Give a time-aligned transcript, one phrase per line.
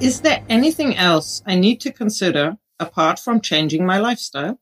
[0.00, 4.58] Is there anything else I need to consider apart from changing my lifestyle?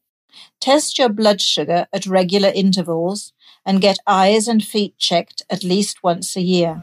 [0.59, 3.33] Test your blood sugar at regular intervals
[3.65, 6.83] and get eyes and feet checked at least once a year.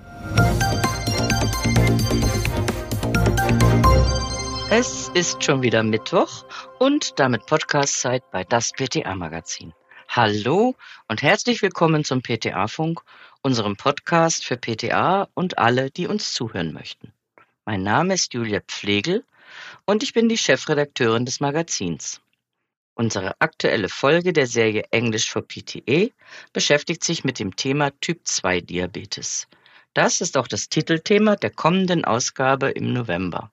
[4.72, 6.46] Es ist schon wieder Mittwoch
[6.80, 9.74] und damit Podcastzeit bei das PTA Magazin.
[10.08, 10.76] Hallo
[11.10, 13.02] und herzlich willkommen zum PTA Funk,
[13.42, 17.12] unserem Podcast für PTA und alle, die uns zuhören möchten.
[17.68, 19.24] Mein Name ist Julia Pflegel
[19.86, 22.22] und ich bin die Chefredakteurin des Magazins.
[22.94, 26.10] Unsere aktuelle Folge der Serie Englisch for PTA
[26.54, 29.48] beschäftigt sich mit dem Thema Typ 2 Diabetes.
[29.96, 33.52] Das ist auch das Titelthema der kommenden Ausgabe im November.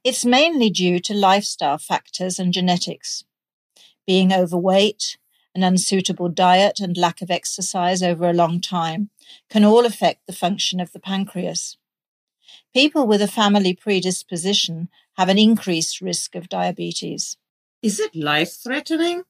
[0.04, 3.24] It's mainly due to lifestyle factors and genetics.
[4.06, 5.16] Being overweight,
[5.54, 9.08] an unsuitable diet, and lack of exercise over a long time
[9.48, 11.78] can all affect the function of the pancreas.
[12.74, 17.36] People with a family predisposition have an increased risk of diabetes.
[17.82, 19.24] Is it life threatening?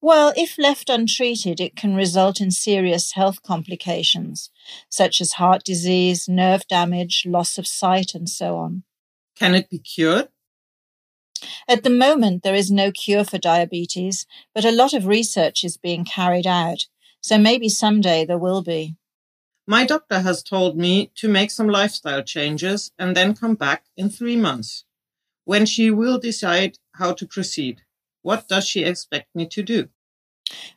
[0.00, 4.50] Well, if left untreated, it can result in serious health complications,
[4.88, 8.84] such as heart disease, nerve damage, loss of sight, and so on.
[9.36, 10.28] Can it be cured?
[11.66, 15.76] At the moment, there is no cure for diabetes, but a lot of research is
[15.76, 16.86] being carried out,
[17.20, 18.96] so maybe someday there will be.
[19.70, 24.08] My doctor has told me to make some lifestyle changes and then come back in
[24.08, 24.86] three months
[25.44, 27.82] when she will decide how to proceed.
[28.22, 29.90] What does she expect me to do?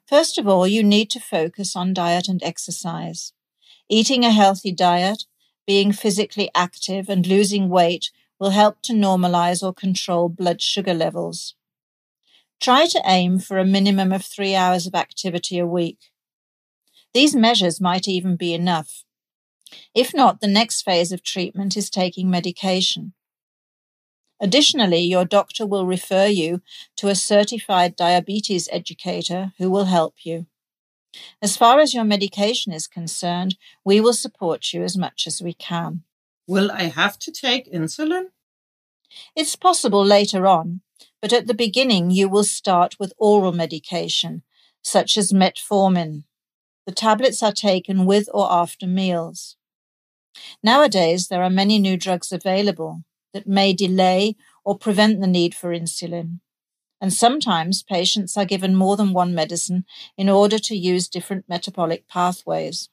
[0.06, 3.32] First of all, you need to focus on diet and exercise.
[3.88, 5.24] Eating a healthy diet,
[5.66, 11.56] being physically active, and losing weight will help to normalize or control blood sugar levels.
[12.60, 16.11] Try to aim for a minimum of three hours of activity a week.
[17.14, 19.04] These measures might even be enough.
[19.96, 23.14] If not, the next phase of treatment is taking medication.
[24.42, 26.62] Additionally, your doctor will refer you
[26.98, 30.48] to a certified diabetes educator who will help you.
[31.42, 35.54] As far as your medication is concerned, we will support you as much as we
[35.54, 36.04] can.
[36.48, 38.28] Will I have to take insulin?
[39.36, 40.82] It's possible later on,
[41.22, 44.44] but at the beginning you will start with oral medication,
[44.82, 46.24] such as metformin.
[46.86, 49.56] The tablets are taken with or after meals.
[50.64, 53.04] Nowadays, there are many new drugs available
[53.34, 56.40] that may delay or prevent the need for insulin.
[57.00, 59.86] And sometimes patients are given more than one medicine
[60.18, 62.90] in order to use different metabolic pathways.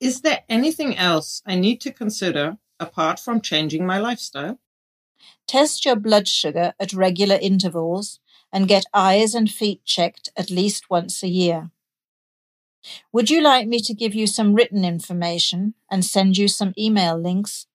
[0.00, 4.58] Is there anything else I need to consider apart from changing my lifestyle?
[5.46, 8.18] Test your blood sugar at regular intervals
[8.52, 11.70] and get eyes and feet checked at least once a year.
[13.12, 17.18] Would you like me to give you some written information and send you some email
[17.18, 17.66] links?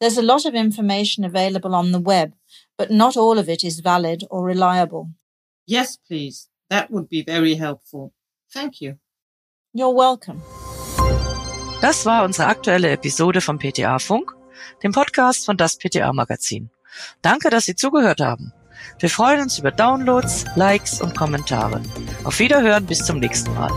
[0.00, 2.34] There's a lot of information available on the web,
[2.76, 5.10] but not all of it is valid or reliable.
[5.66, 6.48] Yes, please.
[6.70, 8.12] That would be very helpful.
[8.52, 8.98] Thank you.
[9.74, 10.40] You're welcome.
[11.80, 14.34] Das war unsere aktuelle Episode vom PTA Funk,
[14.82, 16.70] dem Podcast von das PTA Magazin.
[17.22, 18.52] Danke, dass Sie zugehört haben.
[18.98, 21.82] Wir freuen uns über Downloads, Likes und Kommentare.
[22.24, 23.70] Auf Wiederhören bis zum nächsten Mal.